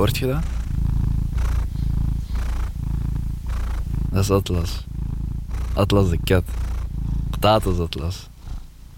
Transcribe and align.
Hoort 0.00 0.16
je 0.16 0.26
dat? 0.26 0.42
Dat 4.10 4.22
is 4.22 4.30
Atlas. 4.30 4.84
Atlas 5.74 6.08
de 6.08 6.18
kat. 6.24 6.44
Tatus 7.40 7.78
Atlas. 7.78 8.28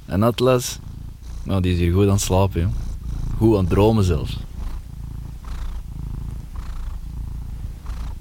En 0.04 0.22
Atlas, 0.22 0.78
nou, 1.44 1.60
die 1.62 1.72
is 1.72 1.78
hier 1.78 1.92
goed 1.92 2.06
aan 2.06 2.12
het 2.12 2.20
slapen, 2.20 2.60
joh. 2.60 2.70
Goed 3.36 3.54
aan 3.56 3.60
het 3.60 3.68
dromen 3.68 4.04
zelfs. 4.04 4.38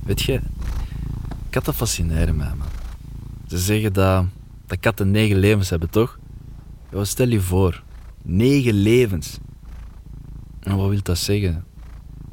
Weet 0.03 0.21
je, 0.21 0.41
katten 1.49 1.73
fascineren 1.73 2.35
mij, 2.35 2.53
man. 2.57 2.67
Ze 3.47 3.57
zeggen 3.57 3.93
dat, 3.93 4.25
dat 4.65 4.79
katten 4.79 5.11
negen 5.11 5.37
levens 5.37 5.69
hebben, 5.69 5.89
toch? 5.89 6.19
Ja, 6.91 7.03
stel 7.03 7.27
je 7.27 7.41
voor, 7.41 7.83
negen 8.21 8.73
levens. 8.73 9.37
En 10.59 10.77
wat 10.77 10.89
wil 10.89 11.01
dat 11.01 11.17
zeggen? 11.17 11.65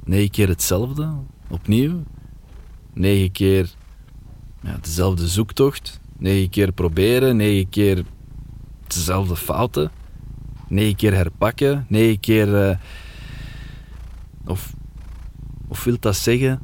Negen 0.08 0.30
keer 0.30 0.48
hetzelfde, 0.48 1.08
opnieuw? 1.48 2.02
Negen 2.92 3.32
keer 3.32 3.74
ja, 4.60 4.78
dezelfde 4.80 5.28
zoektocht? 5.28 6.00
Negen 6.18 6.50
keer 6.50 6.72
proberen, 6.72 7.36
negen 7.36 7.68
keer 7.68 8.04
dezelfde 8.86 9.36
fouten? 9.36 9.90
Negen 10.68 10.96
keer 10.96 11.14
herpakken, 11.14 11.86
negen 11.88 12.20
keer... 12.20 12.68
eh, 12.68 12.76
of, 14.46 14.74
of 15.68 15.84
wil 15.84 15.96
dat 16.00 16.16
zeggen... 16.16 16.60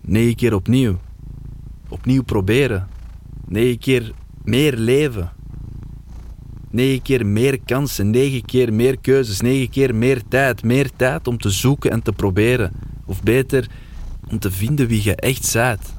Negen 0.00 0.36
keer 0.36 0.54
opnieuw. 0.54 0.98
Opnieuw 1.88 2.22
proberen. 2.22 2.88
Negen 3.46 3.78
keer 3.78 4.12
meer 4.44 4.76
leven. 4.76 5.32
Negen 6.70 7.02
keer 7.02 7.26
meer 7.26 7.58
kansen, 7.64 8.10
negen 8.10 8.44
keer 8.44 8.72
meer 8.72 8.98
keuzes, 8.98 9.40
negen 9.40 9.70
keer 9.70 9.94
meer 9.94 10.22
tijd. 10.28 10.62
Meer 10.62 10.90
tijd 10.96 11.26
om 11.26 11.38
te 11.38 11.50
zoeken 11.50 11.90
en 11.90 12.02
te 12.02 12.12
proberen. 12.12 12.72
Of 13.04 13.22
beter, 13.22 13.68
om 14.30 14.38
te 14.38 14.50
vinden 14.50 14.86
wie 14.86 15.04
je 15.04 15.14
echt 15.14 15.52
bent. 15.52 15.96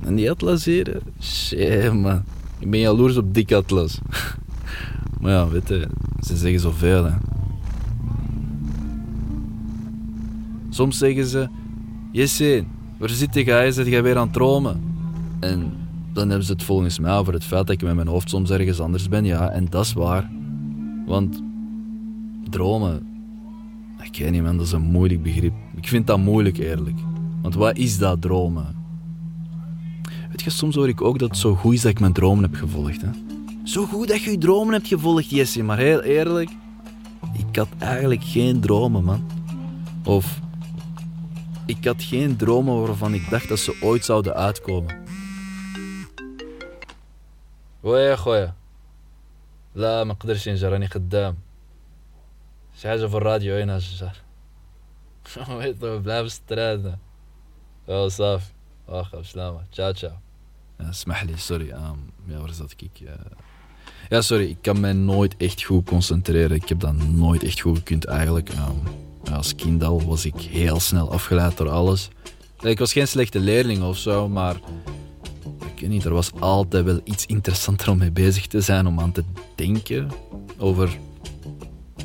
En 0.00 0.14
die 0.14 0.30
atlas 0.30 0.64
hier, 0.64 1.02
shit 1.20 1.92
man. 1.92 2.22
Ik 2.58 2.70
ben 2.70 2.80
jaloers 2.80 3.16
op 3.16 3.34
dik 3.34 3.52
atlas. 3.52 3.98
maar 5.20 5.32
ja, 5.32 5.48
weet 5.48 5.68
je, 5.68 5.88
ze 6.20 6.36
zeggen 6.36 6.60
zoveel 6.60 7.04
hè. 7.04 7.12
Soms 10.70 10.98
zeggen 10.98 11.26
ze, 11.26 11.48
Jesse, 12.12 12.64
waar 12.98 13.08
zit 13.08 13.34
jij? 13.34 13.70
Zit 13.70 13.86
jij 13.86 14.02
weer 14.02 14.16
aan 14.16 14.24
het 14.24 14.32
dromen? 14.32 14.80
En 15.40 15.72
dan 16.12 16.28
hebben 16.28 16.46
ze 16.46 16.52
het 16.52 16.62
volgens 16.62 16.98
mij 16.98 17.16
over 17.16 17.32
het 17.32 17.44
feit 17.44 17.66
dat 17.66 17.76
ik 17.76 17.82
met 17.82 17.94
mijn 17.94 18.08
hoofd 18.08 18.30
soms 18.30 18.50
ergens 18.50 18.80
anders 18.80 19.08
ben. 19.08 19.24
Ja, 19.24 19.50
en 19.50 19.66
dat 19.70 19.84
is 19.84 19.92
waar. 19.92 20.30
Want 21.06 21.42
dromen, 22.50 23.06
ik 24.02 24.16
weet 24.18 24.30
niet 24.30 24.42
man, 24.42 24.56
dat 24.56 24.66
is 24.66 24.72
een 24.72 24.82
moeilijk 24.82 25.22
begrip. 25.22 25.52
Ik 25.76 25.88
vind 25.88 26.06
dat 26.06 26.18
moeilijk 26.18 26.58
eerlijk. 26.58 26.98
Want 27.42 27.54
wat 27.54 27.76
is 27.76 27.98
dat 27.98 28.20
dromen? 28.20 28.80
Weet 30.28 30.52
soms 30.52 30.74
hoor 30.74 30.88
ik 30.88 31.00
ook 31.00 31.18
dat 31.18 31.28
het 31.28 31.38
zo 31.38 31.54
goed 31.54 31.74
is 31.74 31.80
dat 31.80 31.90
ik 31.90 32.00
mijn 32.00 32.12
dromen 32.12 32.42
heb 32.42 32.54
gevolgd. 32.54 33.00
Hè? 33.00 33.08
Zo 33.62 33.86
goed 33.86 34.08
dat 34.08 34.22
je 34.22 34.30
je 34.30 34.38
dromen 34.38 34.72
hebt 34.72 34.86
gevolgd, 34.88 35.30
Jesse. 35.30 35.62
Maar 35.62 35.78
heel 35.78 36.00
eerlijk, 36.00 36.50
ik 37.32 37.56
had 37.56 37.68
eigenlijk 37.78 38.24
geen 38.24 38.60
dromen, 38.60 39.04
man. 39.04 39.22
Of 40.04 40.40
ik 41.66 41.84
had 41.84 42.02
geen 42.02 42.36
dromen 42.36 42.80
waarvan 42.80 43.14
ik 43.14 43.30
dacht 43.30 43.48
dat 43.48 43.58
ze 43.58 43.78
ooit 43.80 44.04
zouden 44.04 44.34
uitkomen. 44.34 45.01
ويا 47.91 48.09
يا 48.09 48.15
خويا 48.15 48.53
لا 49.75 50.03
ما 50.03 50.13
نقدرش 50.13 50.49
نجي 50.49 50.67
راني 50.67 50.87
خدام 50.87 51.37
شي 52.75 52.87
حاجه 52.87 53.05
في 53.05 53.17
الراديو 53.17 53.57
هنا 53.57 53.77
الجار 53.77 54.15
ويطلع 55.49 55.97
بلعب 55.97 56.27
سترادا 56.27 56.97
اه 57.89 58.07
صافي 58.07 58.51
واخا 58.87 59.19
بسلامة 59.19 59.61
تشاو 59.71 59.91
تشاو 59.91 60.11
اسمح 60.79 61.23
لي 61.23 61.37
sorry 61.37 61.71
um, 61.71 62.11
ja 62.27 62.39
waar 62.39 62.53
zat 62.53 62.73
ik 62.77 62.89
ja. 62.93 63.17
ja 64.09 64.21
sorry 64.21 64.49
ik 64.49 64.57
kan 64.61 64.79
mij 64.79 64.93
nooit 64.93 65.37
echt 65.37 65.63
goed 65.63 65.85
concentreren 65.85 66.55
ik 66.55 66.69
heb 66.69 66.79
dat 66.79 66.93
nooit 66.93 67.43
echt 67.43 67.59
goed 67.59 67.77
gekund 67.77 68.05
eigenlijk 68.05 68.49
um, 68.49 68.81
ja, 69.23 69.35
als 69.35 69.55
kind 69.55 69.83
al 69.83 70.05
was 70.05 70.25
ik 70.25 70.35
heel 70.35 70.79
snel 70.79 71.11
afgeleid 71.11 71.57
door 71.57 71.69
alles 71.69 72.09
ik 72.61 72.79
was 72.79 72.93
geen 72.93 73.07
slechte 73.07 73.39
leerling 73.39 73.83
of 73.83 73.97
zo 73.97 74.29
maar 74.29 74.55
ik 74.55 74.61
er 75.82 76.12
was 76.12 76.32
altijd 76.38 76.84
wel 76.84 77.00
iets 77.04 77.26
interessanter 77.26 77.90
om 77.90 77.98
mee 77.98 78.10
bezig 78.10 78.46
te 78.46 78.60
zijn, 78.60 78.86
om 78.86 79.00
aan 79.00 79.12
te 79.12 79.24
denken 79.54 80.08
over 80.58 80.98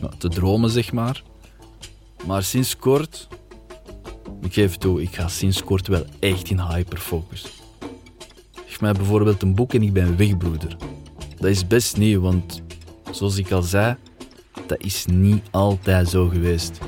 ja, 0.01 0.07
te 0.17 0.29
dromen, 0.29 0.69
zeg 0.69 0.91
maar. 0.91 1.23
Maar 2.25 2.43
sinds 2.43 2.77
kort, 2.77 3.27
ik 4.41 4.53
geef 4.53 4.77
toe, 4.77 5.01
ik 5.01 5.15
ga 5.15 5.27
sinds 5.27 5.63
kort 5.63 5.87
wel 5.87 6.05
echt 6.19 6.49
in 6.49 6.59
hyperfocus. 6.59 7.45
Geef 8.65 8.81
mij 8.81 8.93
bijvoorbeeld 8.93 9.41
een 9.41 9.55
boek 9.55 9.73
en 9.73 9.83
ik 9.83 9.93
ben 9.93 10.17
weg, 10.17 10.37
broeder. 10.37 10.77
Dat 11.37 11.49
is 11.49 11.67
best 11.67 11.97
nieuw, 11.97 12.21
want 12.21 12.61
zoals 13.11 13.37
ik 13.37 13.51
al 13.51 13.61
zei, 13.61 13.95
dat 14.67 14.79
is 14.79 15.05
niet 15.05 15.43
altijd 15.51 16.09
zo 16.09 16.27
geweest. 16.27 16.79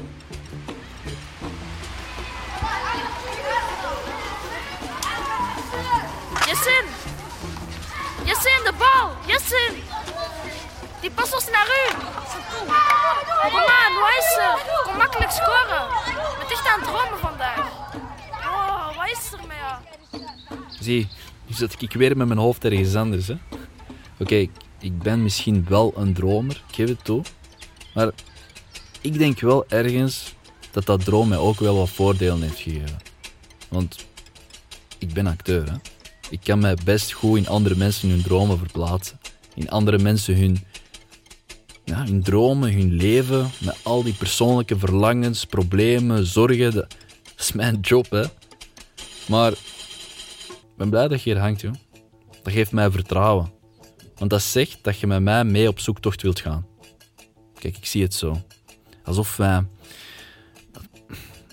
Jessin, 8.30 8.64
de 8.64 8.74
bal! 8.78 9.08
Jessin! 9.28 9.74
Die 11.02 11.12
past 11.12 11.34
ons 11.34 11.50
naar 11.52 11.68
u! 11.82 11.94
Kom 13.50 13.68
aan, 13.82 13.94
hoe 13.94 14.16
is 14.20 14.34
ze? 14.34 14.48
Kom 14.84 14.98
makkelijk 14.98 15.32
scoren! 15.32 15.88
Ben 16.38 16.50
echt 16.50 16.68
aan 16.68 16.80
het 16.80 16.90
dromen 16.90 17.20
vandaag. 17.20 17.60
Oh, 18.32 18.98
wat 18.98 19.10
is 19.10 19.32
er 19.32 19.40
met? 19.48 20.22
Zie, 20.80 21.08
nu 21.46 21.54
zit 21.54 21.82
ik 21.82 21.94
weer 21.94 22.18
met 22.18 22.28
mijn 22.28 22.40
hoofd 22.40 22.66
ergens 22.66 22.96
anders. 22.96 23.30
Oké, 24.20 24.48
ik 24.80 25.00
ben 25.00 25.24
misschien 25.24 25.66
wel 25.70 25.94
een 25.96 26.14
dromer, 26.14 26.64
ik 26.68 26.76
geef 26.76 26.88
het 26.88 27.04
toe. 27.04 27.22
Maar 27.94 28.12
ik 29.02 29.18
denk 29.18 29.40
wel 29.40 29.66
ergens 29.68 30.36
dat 30.72 30.86
dat 30.86 31.06
droom 31.06 31.28
mij 31.28 31.38
ook 31.38 31.60
wel 31.60 31.78
wat 31.78 31.90
voordelen 31.90 32.42
heeft 32.42 32.60
gegeven. 32.60 32.98
Want 33.70 34.08
ik 34.98 35.14
ben 35.14 35.28
acteur, 35.28 35.72
hè. 35.72 35.78
Ik 36.30 36.40
kan 36.44 36.60
mij 36.60 36.78
best 36.84 37.12
goed 37.12 37.38
in 37.38 37.48
andere 37.48 37.76
mensen 37.76 38.10
hun 38.10 38.22
dromen 38.22 38.58
verplaatsen. 38.58 39.20
In 39.56 39.70
andere 39.70 39.98
mensen 39.98 40.38
hun, 40.38 40.58
ja, 41.86 42.04
hun 42.06 42.24
dromen, 42.24 42.74
hun 42.74 42.92
leven, 42.92 43.50
met 43.60 43.78
al 43.84 44.04
die 44.04 44.14
persoonlijke 44.14 44.80
verlangens, 44.80 45.46
problemen, 45.46 46.26
zorgen. 46.26 46.74
Dat, 46.74 46.96
is 47.38 47.52
mijn 47.52 47.80
job, 47.80 48.10
hè. 48.10 48.24
Maar 49.28 49.52
ik 49.52 50.78
ben 50.78 50.90
blij 50.90 51.08
dat 51.08 51.24
je 51.24 51.32
hier 51.32 51.42
hangt, 51.42 51.62
joh. 51.62 51.74
Dat 52.44 52.54
geeft 52.54 52.72
mij 52.72 52.92
vertrouwen. 52.92 53.52
Want 54.18 54.32
dat 54.32 54.42
zegt 54.42 54.80
dat 54.82 55.00
je 55.00 55.08
met 55.08 55.22
mij 55.22 55.44
mee 55.44 55.68
op 55.68 55.80
zoektocht 55.80 56.22
wilt 56.22 56.40
gaan. 56.40 56.66
Kijk, 57.60 57.78
ik 57.78 57.86
zie 57.86 58.04
het 58.04 58.14
zo. 58.14 58.42
Alsof 59.04 59.38
wij... 59.38 59.66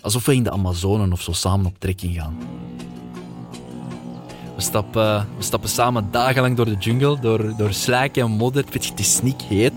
Alsof 0.00 0.26
we 0.26 0.34
in 0.34 0.42
de 0.42 0.50
Amazonen 0.50 1.12
of 1.12 1.22
zo 1.22 1.32
samen 1.32 1.66
op 1.66 1.78
trekking 1.78 2.14
gaan. 2.14 2.38
We 4.56 4.62
stappen, 4.62 5.28
we 5.36 5.42
stappen 5.42 5.68
samen 5.68 6.08
dagenlang 6.10 6.56
door 6.56 6.64
de 6.64 6.76
jungle, 6.78 7.18
door, 7.20 7.56
door 7.56 7.72
slijk 7.72 8.16
en 8.16 8.30
modder. 8.30 8.64
Weet 8.70 8.84
je, 8.84 8.90
het 8.90 9.00
is 9.00 9.22
niet 9.22 9.42
heet. 9.42 9.72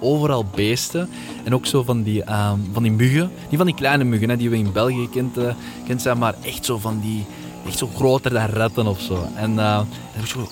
Overal 0.00 0.44
beesten. 0.54 1.08
En 1.44 1.54
ook 1.54 1.66
zo 1.66 1.82
van 1.82 2.02
die, 2.02 2.22
ehm, 2.22 2.58
van 2.72 2.82
die 2.82 2.92
muggen. 2.92 3.30
Niet 3.48 3.56
van 3.56 3.66
die 3.66 3.74
kleine 3.74 4.04
muggen 4.04 4.28
hè, 4.28 4.36
die 4.36 4.50
we 4.50 4.56
in 4.56 4.72
België 4.72 5.08
kent, 5.10 5.36
eh, 5.36 5.54
kent 5.86 6.02
zijn, 6.02 6.18
maar 6.18 6.34
echt 6.42 6.64
zo 6.64 6.78
van 6.78 7.00
die... 7.00 7.24
Echt 7.66 7.78
zo 7.78 7.88
groter 7.94 8.32
dan 8.32 8.46
ratten 8.46 8.86
of 8.86 9.00
zo. 9.00 9.28
En 9.34 9.58
eh, 9.58 9.80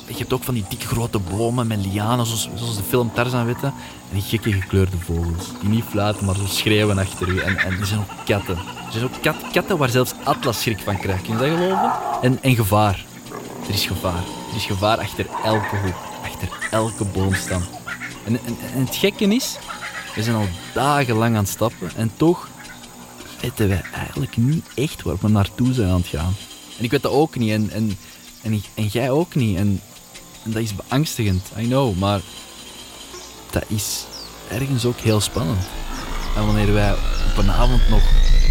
je 0.06 0.14
hebt 0.16 0.32
ook 0.32 0.42
van 0.42 0.54
die 0.54 0.64
dikke 0.68 0.86
grote 0.86 1.18
bomen 1.18 1.66
met 1.66 1.86
lianen, 1.86 2.26
zoals, 2.26 2.48
zoals 2.54 2.76
de 2.76 2.82
film 2.82 3.10
Tarzan, 3.14 3.46
weet 3.46 3.60
je. 3.60 3.66
En 3.66 3.72
die 4.12 4.22
gekke 4.22 4.52
gekleurde 4.52 4.96
vogels. 4.98 5.50
Die 5.60 5.68
niet 5.68 5.84
fluiten, 5.84 6.24
maar 6.24 6.34
zo 6.34 6.46
schreeuwen 6.46 6.98
achter 6.98 7.28
u. 7.28 7.38
En, 7.38 7.56
en 7.56 7.80
er 7.80 7.86
zijn 7.86 8.00
ook 8.00 8.24
katten. 8.24 8.56
Er 8.56 8.92
zijn 8.92 9.04
ook 9.04 9.22
kat, 9.22 9.36
katten 9.52 9.78
waar 9.78 9.88
zelfs 9.88 10.12
Atlas 10.24 10.60
schrik 10.60 10.78
van 10.78 10.98
krijgt. 10.98 11.22
Kun 11.22 11.32
je 11.32 11.38
dat 11.38 11.48
geloven? 11.48 11.92
En, 12.22 12.42
en 12.42 12.54
gevaar. 12.54 13.04
Er 13.68 13.74
is 13.74 13.86
gevaar. 13.86 14.22
Er 14.50 14.56
is 14.56 14.64
gevaar 14.64 14.98
achter 14.98 15.26
elke 15.44 15.76
hoek, 15.76 15.94
achter 16.22 16.48
elke 16.70 17.04
boomstam. 17.04 17.62
En, 18.24 18.40
en, 18.46 18.56
het 18.86 18.96
gekke 18.96 19.24
is, 19.24 19.56
we 20.14 20.22
zijn 20.22 20.36
al 20.36 20.48
dagenlang 20.74 21.36
aan 21.36 21.42
het 21.42 21.52
stappen 21.52 21.90
en 21.96 22.10
toch 22.16 22.48
weten 23.40 23.68
wij 23.68 23.82
eigenlijk 23.94 24.36
niet 24.36 24.66
echt 24.74 25.02
waar 25.02 25.16
we 25.20 25.28
naartoe 25.28 25.72
zijn 25.72 25.88
aan 25.88 26.00
het 26.00 26.06
gaan. 26.06 26.34
En 26.78 26.84
ik 26.84 26.90
weet 26.90 27.02
dat 27.02 27.12
ook 27.12 27.36
niet 27.36 27.50
en, 27.50 27.98
en, 28.74 28.86
jij 28.86 29.10
ook 29.10 29.34
niet. 29.34 29.56
En, 29.56 29.80
dat 30.42 30.62
is 30.62 30.74
beangstigend, 30.74 31.50
I 31.58 31.66
know, 31.66 31.98
maar 31.98 32.20
dat 33.50 33.64
is 33.66 34.04
ergens 34.50 34.84
ook 34.84 34.98
heel 34.98 35.20
spannend. 35.20 35.66
En 36.36 36.46
wanneer 36.46 36.72
wij 36.72 36.92
op 36.92 37.36
een 37.36 37.50
avond 37.50 37.88
nog 37.88 38.02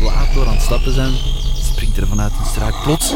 laat 0.02 0.34
door 0.34 0.48
aan 0.48 0.54
het 0.54 0.62
stappen 0.62 0.94
zijn, 0.94 1.14
springt 1.62 1.98
er 1.98 2.08
vanuit 2.08 2.32
een 2.40 2.46
struik 2.46 2.76
plots 2.84 3.14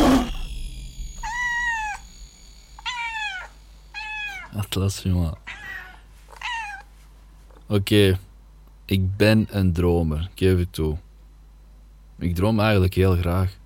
Atlas, 4.78 5.02
jongen. 5.02 5.38
Oké. 7.68 8.20
Ik 8.86 9.18
ben 9.18 9.48
een 9.50 9.74
dromer, 9.74 10.30
ik 10.34 10.40
geef 10.40 10.58
het 10.58 10.74
toe. 10.74 10.98
Ik 12.20 12.36
droom 12.36 12.60
eigenlijk 12.60 12.94
heel 12.94 13.16
graag. 13.16 13.58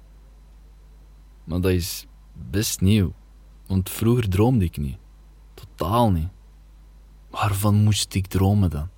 Maar 1.44 1.62
dat 1.62 1.72
is 1.72 2.06
best 2.50 2.81
nieuw, 2.81 3.13
want 3.66 3.90
vroeger 3.90 4.30
droomde 4.30 4.66
ik 4.66 4.78
niet. 4.78 4.98
Totaal 5.54 6.12
niet. 6.12 6.28
Waarvan 7.30 7.75
moest 7.75 8.14
ik 8.14 8.28
dromen 8.28 8.69
dan? 8.69 8.90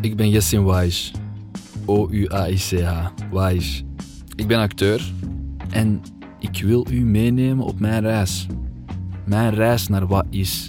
Ik 0.00 0.16
ben 0.16 0.30
Jessin 0.30 0.62
Waish. 0.62 1.12
O-U-A-I-C-H. 1.84 3.08
Waish. 3.30 3.82
Ik 4.34 4.46
ben 4.46 4.58
acteur 4.58 5.12
en 5.70 6.02
ik 6.38 6.62
wil 6.62 6.86
u 6.90 7.00
meenemen 7.00 7.64
op 7.64 7.80
mijn 7.80 8.00
reis. 8.00 8.46
Mijn 9.28 9.54
reis 9.54 9.88
naar 9.88 10.06
wat 10.06 10.24
is. 10.30 10.68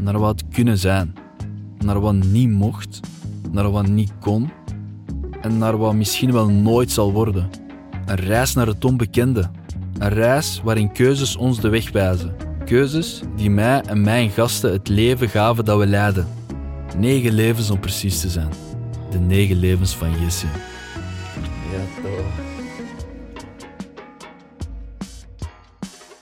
Naar 0.00 0.18
wat 0.18 0.42
kunnen 0.52 0.78
zijn. 0.78 1.14
Naar 1.78 2.00
wat 2.00 2.14
niet 2.14 2.50
mocht. 2.50 3.00
Naar 3.50 3.70
wat 3.70 3.86
niet 3.86 4.12
kon. 4.20 4.50
En 5.40 5.58
naar 5.58 5.76
wat 5.76 5.94
misschien 5.94 6.32
wel 6.32 6.48
nooit 6.48 6.90
zal 6.90 7.12
worden. 7.12 7.50
Een 8.06 8.16
reis 8.16 8.54
naar 8.54 8.66
het 8.66 8.84
onbekende. 8.84 9.50
Een 9.98 10.08
reis 10.08 10.60
waarin 10.64 10.92
keuzes 10.92 11.36
ons 11.36 11.60
de 11.60 11.68
weg 11.68 11.92
wijzen. 11.92 12.34
Keuzes 12.64 13.22
die 13.36 13.50
mij 13.50 13.80
en 13.80 14.00
mijn 14.00 14.30
gasten 14.30 14.72
het 14.72 14.88
leven 14.88 15.28
gaven 15.28 15.64
dat 15.64 15.78
we 15.78 15.86
leiden. 15.86 16.26
Negen 16.98 17.32
levens 17.32 17.70
om 17.70 17.80
precies 17.80 18.20
te 18.20 18.28
zijn. 18.28 18.50
De 19.10 19.18
negen 19.18 19.56
levens 19.56 19.96
van 19.96 20.20
Jesse. 20.20 20.46
Ja, 21.72 22.02
toch. 22.02 22.51